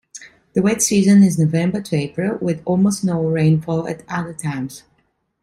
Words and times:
The 0.53 0.63
wet 0.63 0.81
season 0.81 1.21
is 1.21 1.37
November 1.37 1.79
to 1.79 1.95
April 1.95 2.39
with 2.41 2.63
almost 2.65 3.03
no 3.03 3.21
rainfall 3.23 3.87
at 3.87 4.01
other 4.09 4.33
times. 4.33 4.81